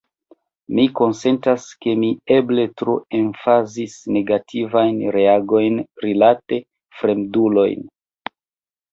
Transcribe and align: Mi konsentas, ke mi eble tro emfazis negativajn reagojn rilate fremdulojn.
Mi 0.77 0.83
konsentas, 0.99 1.65
ke 1.85 1.91
mi 2.03 2.07
eble 2.35 2.63
tro 2.81 2.95
emfazis 3.17 3.97
negativajn 4.15 4.97
reagojn 5.17 5.77
rilate 6.05 6.59
fremdulojn. 7.03 7.85